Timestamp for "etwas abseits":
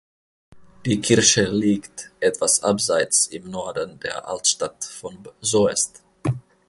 2.21-3.27